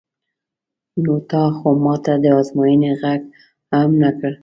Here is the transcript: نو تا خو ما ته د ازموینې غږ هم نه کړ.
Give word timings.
نو 1.01 1.13
تا 1.29 1.41
خو 1.55 1.69
ما 1.83 1.95
ته 2.03 2.13
د 2.23 2.25
ازموینې 2.39 2.91
غږ 3.01 3.21
هم 3.73 3.89
نه 4.01 4.09
کړ. 4.19 4.31